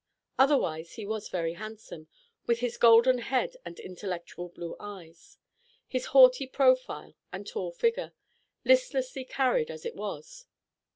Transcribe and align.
Otherwise 0.39 0.93
he 0.93 1.05
was 1.05 1.29
very 1.29 1.53
handsome, 1.53 2.07
with 2.47 2.57
his 2.59 2.75
golden 2.75 3.19
head 3.19 3.55
and 3.63 3.77
intellectual 3.79 4.49
blue 4.49 4.75
eyes, 4.79 5.37
his 5.87 6.07
haughty 6.07 6.47
profile 6.47 7.13
and 7.31 7.45
tall 7.45 7.71
figure, 7.71 8.11
listlessly 8.65 9.23
carried 9.23 9.69
as 9.69 9.85
it 9.85 9.93
was. 9.95 10.47